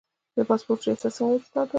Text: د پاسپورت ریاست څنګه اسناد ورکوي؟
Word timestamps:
د 0.35 0.37
پاسپورت 0.49 0.81
ریاست 0.85 1.01
څنګه 1.17 1.35
اسناد 1.37 1.65
ورکوي؟ 1.65 1.69